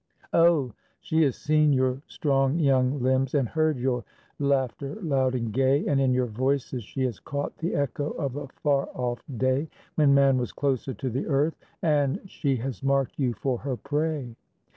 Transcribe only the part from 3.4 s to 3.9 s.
heard